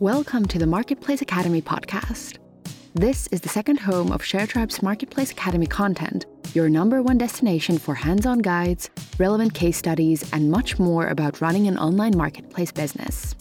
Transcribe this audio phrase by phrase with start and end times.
[0.00, 2.36] Welcome to the Marketplace Academy podcast.
[2.92, 7.94] This is the second home of ShareTribe's Marketplace Academy content, your number one destination for
[7.94, 13.34] hands on guides, relevant case studies, and much more about running an online marketplace business.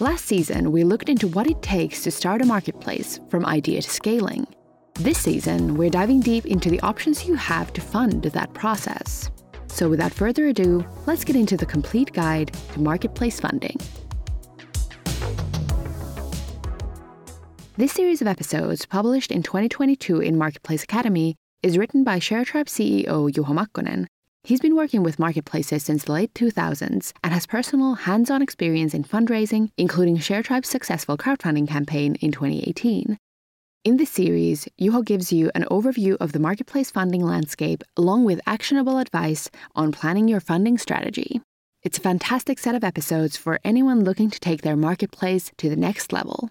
[0.00, 3.90] Last season, we looked into what it takes to start a marketplace from idea to
[3.90, 4.46] scaling.
[4.94, 9.30] This season, we're diving deep into the options you have to fund that process.
[9.66, 13.76] So, without further ado, let's get into the complete guide to marketplace funding.
[17.76, 23.28] This series of episodes, published in 2022 in Marketplace Academy, is written by ShareTribe CEO
[23.32, 24.06] Juho Makkonen.
[24.44, 28.94] He's been working with marketplaces since the late 2000s and has personal, hands on experience
[28.94, 33.18] in fundraising, including ShareTribe's successful crowdfunding campaign in 2018.
[33.82, 38.40] In this series, Juho gives you an overview of the marketplace funding landscape along with
[38.46, 41.40] actionable advice on planning your funding strategy.
[41.82, 45.74] It's a fantastic set of episodes for anyone looking to take their marketplace to the
[45.74, 46.50] next level.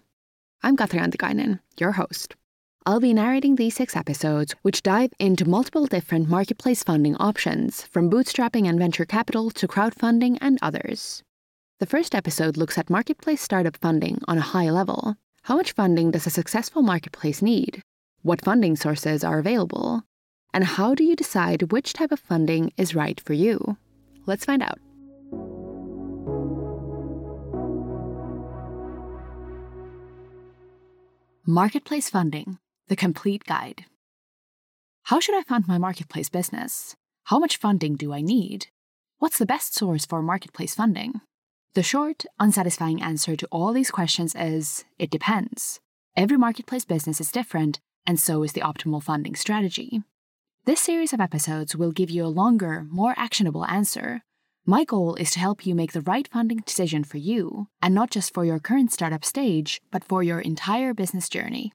[0.66, 2.38] I'm Katri Antikainen, your host.
[2.86, 8.10] I'll be narrating these six episodes, which dive into multiple different marketplace funding options, from
[8.10, 11.22] bootstrapping and venture capital to crowdfunding and others.
[11.82, 15.18] The first episode looks at marketplace startup funding on a high level.
[15.42, 17.82] How much funding does a successful marketplace need?
[18.22, 20.04] What funding sources are available?
[20.54, 23.76] And how do you decide which type of funding is right for you?
[24.26, 24.80] Let's find out.
[31.46, 33.84] Marketplace Funding The Complete Guide.
[35.08, 36.96] How should I fund my marketplace business?
[37.26, 38.68] How much funding do I need?
[39.20, 41.20] What's the best source for marketplace funding?
[41.74, 45.82] The short, unsatisfying answer to all these questions is it depends.
[46.16, 50.02] Every marketplace business is different, and so is the optimal funding strategy.
[50.64, 54.22] This series of episodes will give you a longer, more actionable answer
[54.66, 58.10] my goal is to help you make the right funding decision for you, and not
[58.10, 61.74] just for your current startup stage, but for your entire business journey.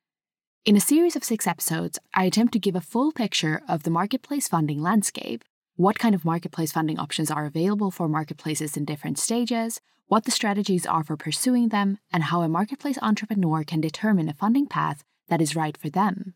[0.65, 3.91] In a series of six episodes, I attempt to give a full picture of the
[3.91, 5.45] marketplace funding landscape,
[5.77, 10.31] what kind of marketplace funding options are available for marketplaces in different stages, what the
[10.31, 15.05] strategies are for pursuing them, and how a marketplace entrepreneur can determine a funding path
[15.29, 16.35] that is right for them.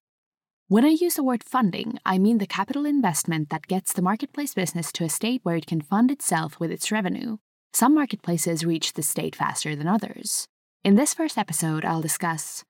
[0.73, 4.55] When I use the word funding, I mean the capital investment that gets the marketplace
[4.55, 7.37] business to a state where it can fund itself with its revenue.
[7.75, 10.49] Some marketplaces reach this state faster than others.
[10.83, 12.65] In this first episode, I'll discuss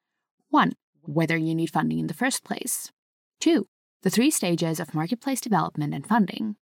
[0.48, 0.72] 1.
[1.02, 2.90] Whether you need funding in the first place,
[3.38, 3.68] 2.
[4.02, 6.56] The three stages of marketplace development and funding,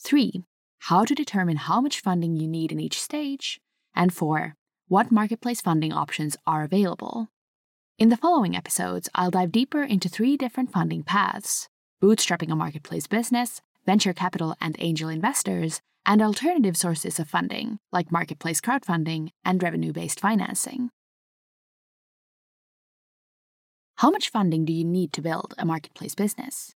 [0.00, 0.44] 3.
[0.80, 3.58] How to determine how much funding you need in each stage,
[3.96, 4.54] and 4.
[4.88, 7.30] What marketplace funding options are available.
[7.96, 11.68] In the following episodes, I'll dive deeper into three different funding paths
[12.02, 18.10] bootstrapping a marketplace business, venture capital and angel investors, and alternative sources of funding, like
[18.10, 20.90] marketplace crowdfunding and revenue based financing.
[23.98, 26.74] How much funding do you need to build a marketplace business?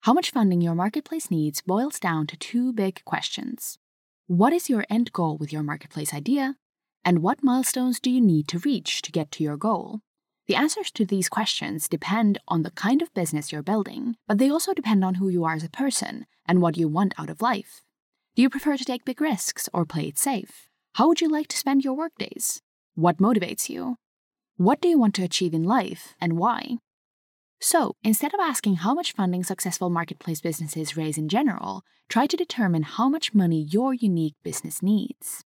[0.00, 3.78] How much funding your marketplace needs boils down to two big questions.
[4.26, 6.56] What is your end goal with your marketplace idea?
[7.04, 10.00] And what milestones do you need to reach to get to your goal?
[10.48, 14.48] The answers to these questions depend on the kind of business you're building, but they
[14.48, 17.42] also depend on who you are as a person and what you want out of
[17.42, 17.82] life.
[18.34, 20.70] Do you prefer to take big risks or play it safe?
[20.94, 22.62] How would you like to spend your workdays?
[22.94, 23.96] What motivates you?
[24.56, 26.78] What do you want to achieve in life and why?
[27.60, 32.36] So, instead of asking how much funding successful marketplace businesses raise in general, try to
[32.38, 35.44] determine how much money your unique business needs.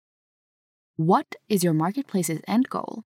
[0.96, 3.04] What is your marketplace's end goal?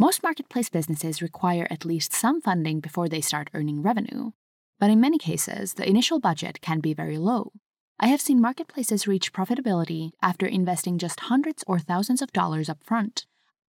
[0.00, 4.30] Most marketplace businesses require at least some funding before they start earning revenue,
[4.78, 7.52] but in many cases, the initial budget can be very low.
[7.98, 12.82] I have seen marketplaces reach profitability after investing just hundreds or thousands of dollars up
[12.82, 13.26] front.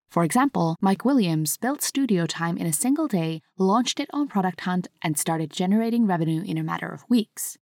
[0.09, 4.61] For example, Mike Williams built Studio Time in a single day, launched it on Product
[4.61, 7.57] Hunt, and started generating revenue in a matter of weeks.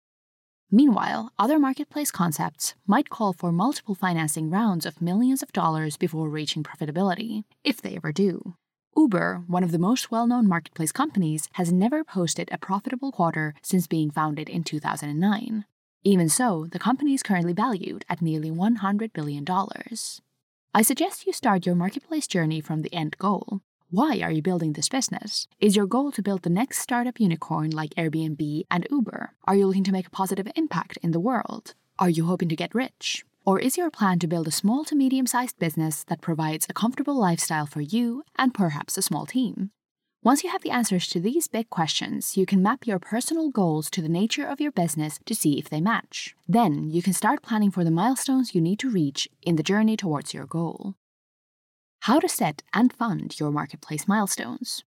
[0.71, 6.29] Meanwhile, other marketplace concepts might call for multiple financing rounds of millions of dollars before
[6.29, 8.55] reaching profitability, if they ever do.
[8.97, 13.55] Uber, one of the most well known marketplace companies, has never posted a profitable quarter
[13.63, 15.65] since being founded in 2009.
[16.05, 19.45] Even so, the company is currently valued at nearly $100 billion.
[20.75, 24.75] I suggest you start your marketplace journey from the end goal, why are you building
[24.75, 25.49] this business?
[25.61, 29.33] Is your goal to build the next startup unicorn like Airbnb and Uber?
[29.45, 31.73] Are you looking to make a positive impact in the world?
[31.99, 33.25] Are you hoping to get rich?
[33.49, 36.75] Or is your plan to build a small to medium sized business that provides a
[36.75, 39.71] comfortable lifestyle for you and perhaps a small team?
[40.23, 43.89] Once you have the answers to these big questions, you can map your personal goals
[43.89, 46.35] to the nature of your business to see if they match.
[46.47, 49.97] Then you can start planning for the milestones you need to reach in the journey
[49.97, 50.97] towards your goal.
[52.01, 54.85] How to set and fund your marketplace milestones.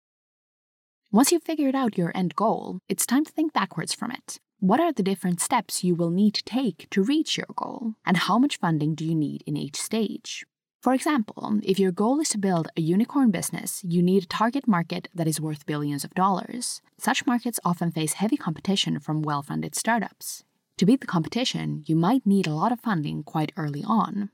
[1.12, 4.40] Once you've figured out your end goal, it's time to think backwards from it.
[4.62, 7.96] What are the different steps you will need to take to reach your goal?
[8.06, 10.46] And how much funding do you need in each stage?
[10.84, 14.68] For example, if your goal is to build a unicorn business, you need a target
[14.68, 16.84] market that is worth billions of dollars.
[17.00, 20.44] Such markets often face heavy competition from well funded startups.
[20.78, 24.30] To beat the competition, you might need a lot of funding quite early on.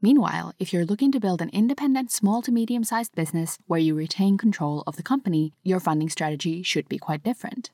[0.00, 3.96] Meanwhile, if you're looking to build an independent small to medium sized business where you
[3.96, 7.72] retain control of the company, your funding strategy should be quite different.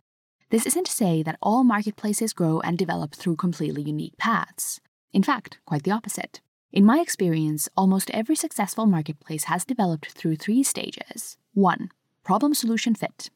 [0.50, 4.80] This isn't to say that all marketplaces grow and develop through completely unique paths.
[5.12, 6.40] In fact, quite the opposite.
[6.72, 11.90] In my experience, almost every successful marketplace has developed through three stages 1.
[12.24, 13.30] Problem solution fit,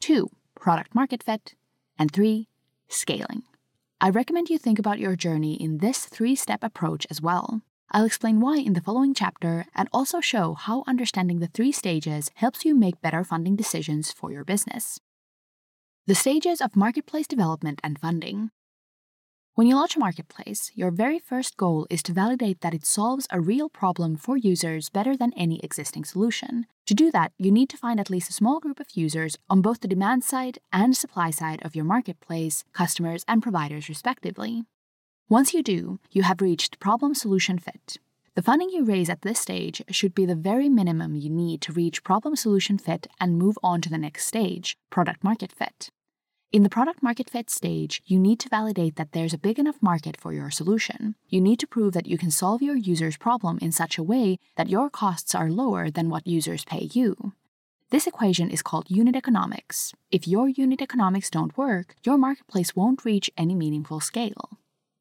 [0.00, 0.28] 2.
[0.54, 1.54] Product market fit,
[1.98, 2.48] and 3.
[2.88, 3.44] Scaling.
[4.00, 7.62] I recommend you think about your journey in this three step approach as well.
[7.92, 12.30] I'll explain why in the following chapter and also show how understanding the three stages
[12.34, 15.00] helps you make better funding decisions for your business.
[16.08, 18.50] The stages of marketplace development and funding.
[19.56, 23.26] When you launch a marketplace, your very first goal is to validate that it solves
[23.30, 26.64] a real problem for users better than any existing solution.
[26.86, 29.60] To do that, you need to find at least a small group of users on
[29.60, 34.62] both the demand side and supply side of your marketplace, customers and providers, respectively.
[35.28, 37.98] Once you do, you have reached problem solution fit.
[38.34, 41.72] The funding you raise at this stage should be the very minimum you need to
[41.74, 45.90] reach problem solution fit and move on to the next stage, product market fit.
[46.50, 49.82] In the product market fit stage, you need to validate that there's a big enough
[49.82, 51.14] market for your solution.
[51.28, 54.38] You need to prove that you can solve your user's problem in such a way
[54.56, 57.34] that your costs are lower than what users pay you.
[57.90, 59.92] This equation is called unit economics.
[60.10, 64.56] If your unit economics don't work, your marketplace won't reach any meaningful scale.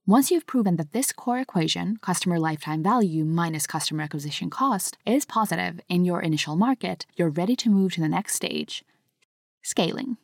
[0.05, 5.23] Once you've proven that this core equation, customer lifetime value minus customer acquisition cost, is
[5.23, 8.83] positive in your initial market, you're ready to move to the next stage
[9.61, 10.17] scaling.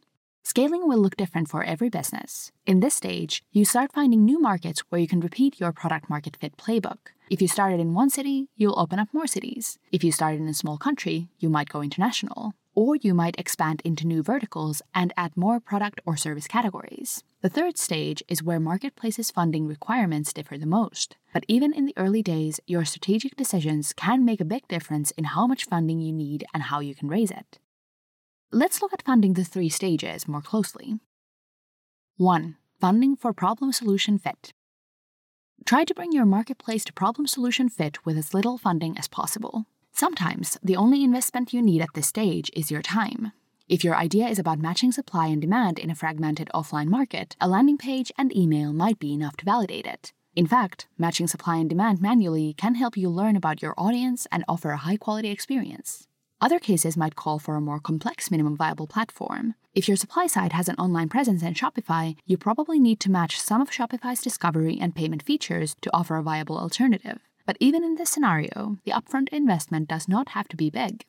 [0.45, 2.51] Scaling will look different for every business.
[2.65, 6.35] In this stage, you start finding new markets where you can repeat your product market
[6.35, 6.97] fit playbook.
[7.29, 9.79] If you started in one city, you'll open up more cities.
[9.93, 12.53] If you started in a small country, you might go international.
[12.75, 17.23] Or you might expand into new verticals and add more product or service categories.
[17.41, 21.15] The third stage is where marketplaces funding requirements differ the most.
[21.33, 25.23] But even in the early days, your strategic decisions can make a big difference in
[25.23, 27.59] how much funding you need and how you can raise it.
[28.55, 30.99] Let's look at funding the three stages more closely.
[32.17, 32.55] 1.
[32.79, 34.53] Funding for problem solution fit.
[35.65, 39.65] Try to bring your marketplace to problem solution fit with as little funding as possible.
[39.91, 43.31] Sometimes, the only investment you need at this stage is your time.
[43.67, 47.47] If your idea is about matching supply and demand in a fragmented offline market, a
[47.47, 50.13] landing page and email might be enough to validate it.
[50.35, 54.45] In fact, matching supply and demand manually can help you learn about your audience and
[54.47, 56.07] offer a high quality experience.
[56.43, 59.55] Other cases might call for a more complex minimum viable platform.
[59.73, 63.39] If your supply side has an online presence in Shopify, you probably need to match
[63.39, 67.21] some of Shopify's discovery and payment features to offer a viable alternative.
[67.45, 71.05] But even in this scenario, the upfront investment does not have to be big.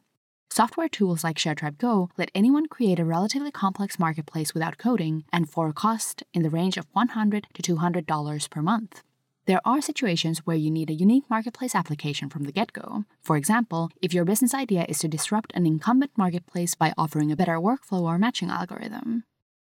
[0.50, 5.50] Software tools like ShareTribe Go let anyone create a relatively complex marketplace without coding and
[5.50, 9.02] for a cost in the range of 100 to $200 per month.
[9.46, 13.04] There are situations where you need a unique marketplace application from the get go.
[13.20, 17.36] For example, if your business idea is to disrupt an incumbent marketplace by offering a
[17.36, 19.24] better workflow or matching algorithm.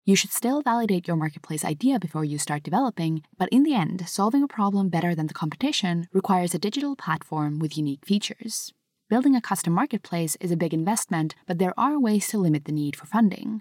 [0.07, 4.09] You should still validate your marketplace idea before you start developing, but in the end,
[4.09, 8.73] solving a problem better than the competition requires a digital platform with unique features.
[9.11, 12.73] Building a custom marketplace is a big investment, but there are ways to limit the
[12.73, 13.61] need for funding.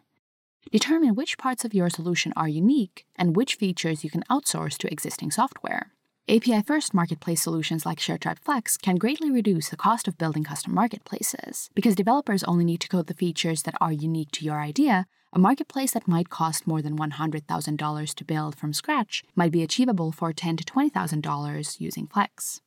[0.72, 4.89] Determine which parts of your solution are unique and which features you can outsource to
[4.89, 5.91] existing software.
[6.29, 10.74] API first marketplace solutions like ShareTribe Flex can greatly reduce the cost of building custom
[10.74, 11.69] marketplaces.
[11.74, 15.39] Because developers only need to code the features that are unique to your idea, a
[15.39, 20.34] marketplace that might cost more than $100,000 to build from scratch might be achievable for
[20.34, 22.60] $10,000 to $20,000 using Flex.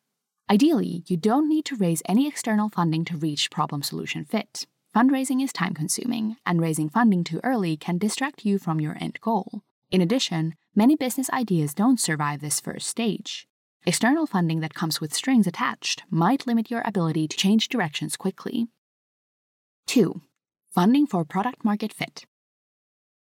[0.48, 4.66] Ideally, you don't need to raise any external funding to reach problem solution fit.
[4.96, 9.20] Fundraising is time consuming, and raising funding too early can distract you from your end
[9.20, 9.60] goal.
[9.90, 13.46] In addition, many business ideas don't survive this first stage.
[13.86, 18.68] External funding that comes with strings attached might limit your ability to change directions quickly.
[19.86, 20.20] 2.
[20.70, 22.26] Funding for product market fit.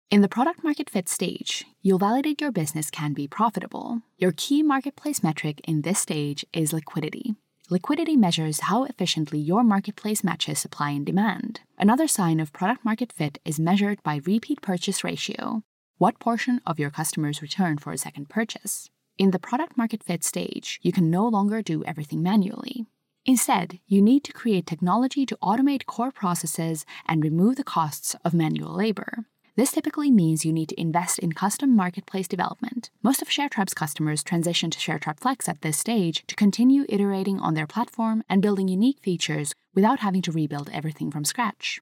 [0.10, 4.02] In the product market fit stage, you'll validate your business can be profitable.
[4.18, 7.36] Your key marketplace metric in this stage is liquidity.
[7.70, 11.60] Liquidity measures how efficiently your marketplace matches supply and demand.
[11.78, 15.62] Another sign of product market fit is measured by repeat purchase ratio.
[15.98, 18.90] What portion of your customers return for a second purchase?
[19.17, 22.86] In the product market fit stage, you can no longer do everything manually.
[23.25, 28.36] Instead, you need to create technology to automate core processes and remove the costs of
[28.36, 29.25] manual labor.
[29.55, 32.91] This typically means you need to invest in custom marketplace development.
[33.01, 37.55] Most of ShareTribe's customers transition to ShareTribe Flex at this stage to continue iterating on
[37.55, 41.81] their platform and building unique features without having to rebuild everything from scratch.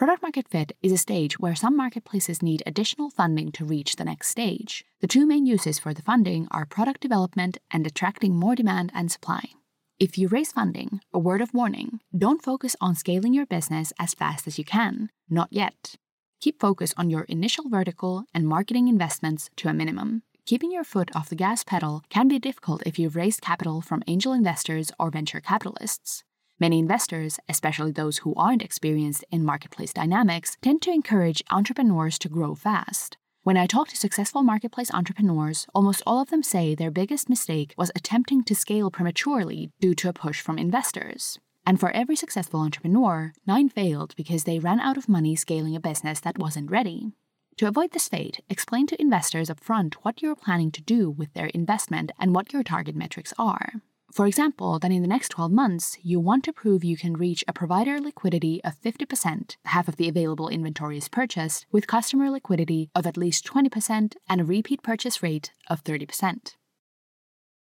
[0.00, 4.04] Product market fit is a stage where some marketplaces need additional funding to reach the
[4.06, 4.82] next stage.
[5.02, 9.12] The two main uses for the funding are product development and attracting more demand and
[9.12, 9.50] supply.
[9.98, 14.14] If you raise funding, a word of warning don't focus on scaling your business as
[14.14, 15.10] fast as you can.
[15.28, 15.96] Not yet.
[16.40, 20.22] Keep focus on your initial vertical and marketing investments to a minimum.
[20.46, 24.02] Keeping your foot off the gas pedal can be difficult if you've raised capital from
[24.06, 26.24] angel investors or venture capitalists.
[26.60, 32.28] Many investors, especially those who aren't experienced in marketplace dynamics, tend to encourage entrepreneurs to
[32.28, 33.16] grow fast.
[33.44, 37.72] When I talk to successful marketplace entrepreneurs, almost all of them say their biggest mistake
[37.78, 41.38] was attempting to scale prematurely due to a push from investors.
[41.64, 45.80] And for every successful entrepreneur, nine failed because they ran out of money scaling a
[45.80, 47.12] business that wasn't ready.
[47.56, 51.46] To avoid this fate, explain to investors upfront what you're planning to do with their
[51.46, 53.80] investment and what your target metrics are.
[54.12, 57.44] For example, that in the next 12 months, you want to prove you can reach
[57.46, 62.90] a provider liquidity of 50%, half of the available inventory is purchased, with customer liquidity
[62.94, 66.56] of at least 20% and a repeat purchase rate of 30%.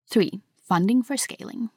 [0.10, 0.42] 3.
[0.64, 1.70] Funding for scaling.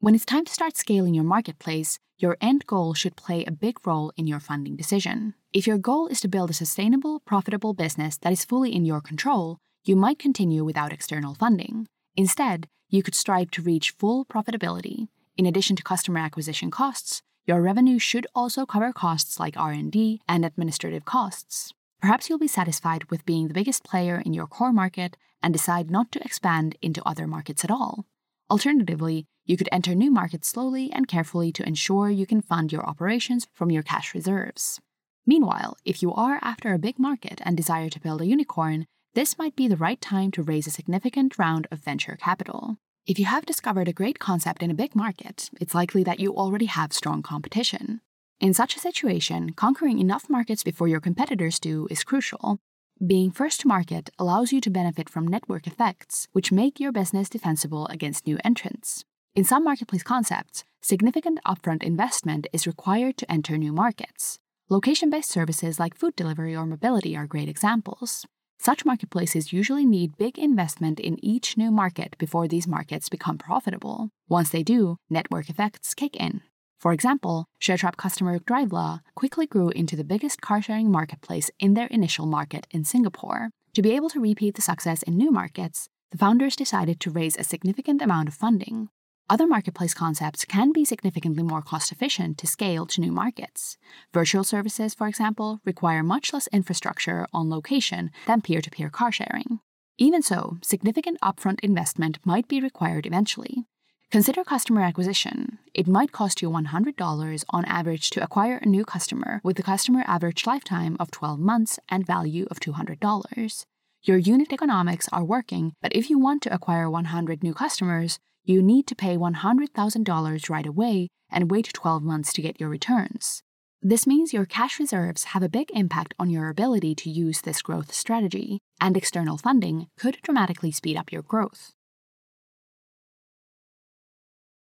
[0.00, 3.86] When it's time to start scaling your marketplace, your end goal should play a big
[3.86, 5.34] role in your funding decision.
[5.54, 9.00] If your goal is to build a sustainable, profitable business that is fully in your
[9.00, 11.86] control, you might continue without external funding.
[12.14, 15.08] Instead, you could strive to reach full profitability.
[15.38, 20.44] In addition to customer acquisition costs, your revenue should also cover costs like R&D and
[20.44, 21.72] administrative costs.
[22.02, 25.90] Perhaps you'll be satisfied with being the biggest player in your core market and decide
[25.90, 28.04] not to expand into other markets at all.
[28.50, 32.84] Alternatively, you could enter new markets slowly and carefully to ensure you can fund your
[32.86, 34.78] operations from your cash reserves.
[35.24, 39.36] Meanwhile, if you are after a big market and desire to build a unicorn, this
[39.36, 42.78] might be the right time to raise a significant round of venture capital.
[43.06, 46.34] If you have discovered a great concept in a big market, it's likely that you
[46.34, 48.00] already have strong competition.
[48.40, 52.58] In such a situation, conquering enough markets before your competitors do is crucial.
[53.04, 57.28] Being first to market allows you to benefit from network effects, which make your business
[57.28, 59.04] defensible against new entrants.
[59.34, 64.38] In some marketplace concepts, significant upfront investment is required to enter new markets.
[64.70, 68.24] Location based services like food delivery or mobility are great examples.
[68.64, 74.10] Such marketplaces usually need big investment in each new market before these markets become profitable.
[74.28, 76.42] Once they do, network effects kick in.
[76.78, 81.88] For example, ShareTribe customer Drivelah quickly grew into the biggest car sharing marketplace in their
[81.88, 83.50] initial market in Singapore.
[83.74, 87.36] To be able to repeat the success in new markets, the founders decided to raise
[87.36, 88.90] a significant amount of funding.
[89.32, 93.78] Other marketplace concepts can be significantly more cost efficient to scale to new markets.
[94.12, 99.10] Virtual services, for example, require much less infrastructure on location than peer to peer car
[99.10, 99.60] sharing.
[99.96, 103.64] Even so, significant upfront investment might be required eventually.
[104.10, 105.58] Consider customer acquisition.
[105.72, 110.04] It might cost you $100 on average to acquire a new customer with a customer
[110.06, 113.64] average lifetime of 12 months and value of $200.
[114.02, 118.62] Your unit economics are working, but if you want to acquire 100 new customers, you
[118.62, 123.42] need to pay $100,000 right away and wait 12 months to get your returns.
[123.80, 127.62] This means your cash reserves have a big impact on your ability to use this
[127.62, 131.72] growth strategy, and external funding could dramatically speed up your growth.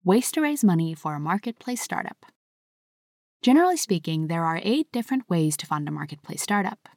[0.05, 2.27] Ways to raise money for a marketplace startup.
[3.43, 6.89] Generally speaking, there are eight different ways to fund a marketplace startup.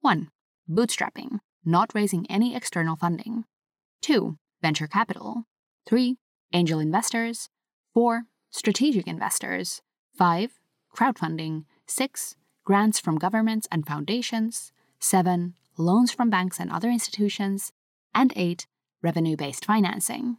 [0.00, 0.28] 1.
[0.68, 3.44] Bootstrapping, not raising any external funding.
[4.02, 4.36] 2.
[4.62, 5.44] Venture capital,
[5.86, 6.16] 3.
[6.52, 7.48] Angel investors.
[7.94, 8.24] 4.
[8.50, 9.82] Strategic investors.
[10.16, 10.60] 5.
[10.96, 11.64] Crowdfunding.
[11.86, 12.36] 6.
[12.64, 14.72] Grants from governments and foundations.
[14.98, 15.54] 7.
[15.76, 17.72] Loans from banks and other institutions.
[18.14, 18.66] And 8.
[19.02, 20.36] Revenue based financing.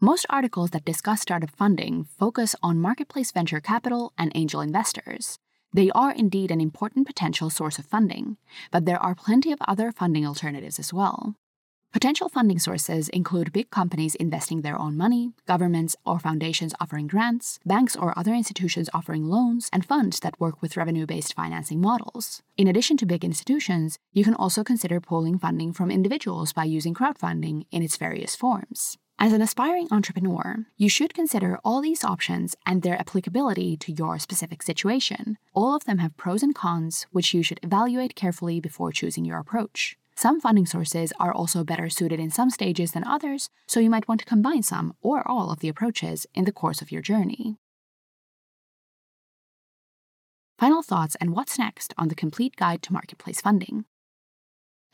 [0.00, 5.38] Most articles that discuss startup funding focus on marketplace venture capital and angel investors.
[5.72, 8.36] They are indeed an important potential source of funding,
[8.70, 11.36] but there are plenty of other funding alternatives as well.
[11.94, 17.60] Potential funding sources include big companies investing their own money, governments or foundations offering grants,
[17.64, 22.42] banks or other institutions offering loans, and funds that work with revenue based financing models.
[22.56, 26.94] In addition to big institutions, you can also consider pooling funding from individuals by using
[26.94, 28.98] crowdfunding in its various forms.
[29.20, 34.18] As an aspiring entrepreneur, you should consider all these options and their applicability to your
[34.18, 35.38] specific situation.
[35.52, 39.38] All of them have pros and cons, which you should evaluate carefully before choosing your
[39.38, 39.96] approach.
[40.16, 44.08] Some funding sources are also better suited in some stages than others, so you might
[44.08, 47.58] want to combine some or all of the approaches in the course of your journey.
[50.58, 53.84] Final thoughts and what's next on the complete guide to marketplace funding.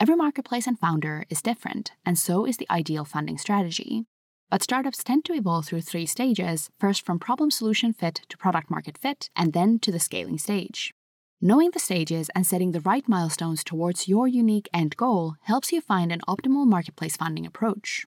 [0.00, 4.07] Every marketplace and founder is different, and so is the ideal funding strategy.
[4.49, 8.71] But startups tend to evolve through three stages first from problem solution fit to product
[8.71, 10.95] market fit, and then to the scaling stage.
[11.42, 15.80] Knowing the stages and setting the right milestones towards your unique end goal helps you
[15.80, 18.04] find an optimal marketplace funding approach.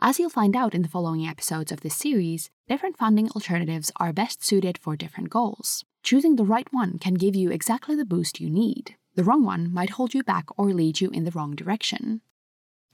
[0.00, 4.10] As you'll find out in the following episodes of this series, different funding alternatives are
[4.10, 5.84] best suited for different goals.
[6.02, 8.96] Choosing the right one can give you exactly the boost you need.
[9.16, 12.22] The wrong one might hold you back or lead you in the wrong direction.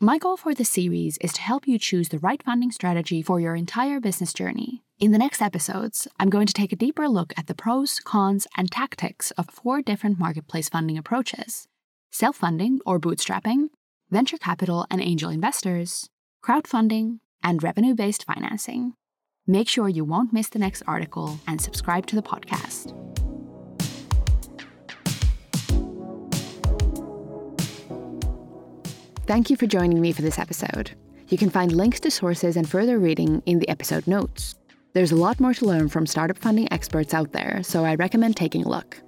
[0.00, 3.38] My goal for this series is to help you choose the right funding strategy for
[3.38, 4.83] your entire business journey.
[5.03, 8.47] In the next episodes, I'm going to take a deeper look at the pros, cons,
[8.57, 11.67] and tactics of four different marketplace funding approaches
[12.13, 13.71] self funding or bootstrapping,
[14.11, 16.09] venture capital and angel investors,
[16.45, 18.95] crowdfunding, and revenue based financing.
[19.45, 22.97] Make sure you won't miss the next article and subscribe to the podcast.
[29.27, 30.93] Thank you for joining me for this episode.
[31.27, 34.55] You can find links to sources and further reading in the episode notes.
[34.95, 38.37] There's a lot more to learn from startup funding experts out there, so I recommend
[38.37, 39.01] taking a look.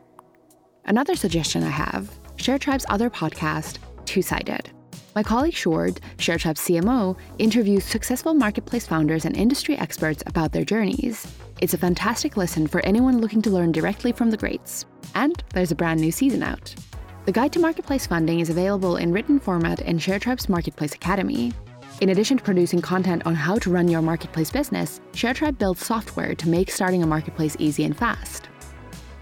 [0.87, 3.77] Another suggestion I have ShareTribe's other podcast,
[4.07, 4.71] Two Sided.
[5.15, 11.31] My colleague Sjoerd, ShareTribe's CMO, interviews successful marketplace founders and industry experts about their journeys.
[11.61, 14.87] It's a fantastic listen for anyone looking to learn directly from the greats.
[15.15, 16.75] And there's a brand new season out.
[17.27, 21.53] The Guide to Marketplace Funding is available in written format in ShareTribe's Marketplace Academy.
[22.01, 26.35] In addition to producing content on how to run your marketplace business, ShareTribe builds software
[26.35, 28.49] to make starting a marketplace easy and fast.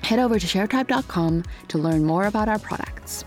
[0.02, 3.24] Head over to sharetribe.com to learn more about our products.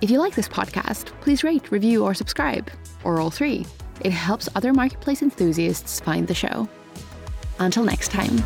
[0.00, 2.70] If you like this podcast, please rate, review, or subscribe,
[3.02, 3.66] or all three.
[4.02, 6.68] It helps other marketplace enthusiasts find the show.
[7.58, 8.38] Until next time.